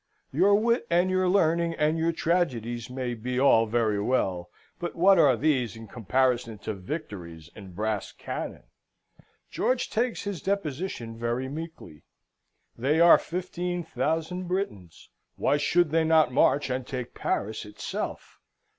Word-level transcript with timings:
Your 0.33 0.55
wit, 0.55 0.87
and 0.89 1.11
your 1.11 1.29
learning, 1.29 1.75
and 1.75 1.95
your 1.95 2.11
tragedies, 2.11 2.89
may 2.89 3.13
be 3.13 3.39
all 3.39 3.67
very 3.67 4.01
well; 4.01 4.49
but 4.79 4.95
what 4.95 5.19
are 5.19 5.37
these 5.37 5.75
in 5.75 5.87
comparison 5.87 6.57
to 6.57 6.73
victories 6.73 7.51
and 7.55 7.75
brass 7.75 8.11
cannon? 8.11 8.63
George 9.51 9.91
takes 9.91 10.23
his 10.23 10.41
deposition 10.41 11.15
very 11.19 11.47
meekly. 11.47 12.01
They 12.75 12.99
are 12.99 13.19
fifteen 13.19 13.83
thousand 13.83 14.47
Britons. 14.47 15.11
Why 15.35 15.57
should 15.57 15.91
they 15.91 16.03
not 16.03 16.33
march 16.33 16.71
and 16.71 16.87
take 16.87 17.13
Paris 17.13 17.63
itself? 17.63 18.39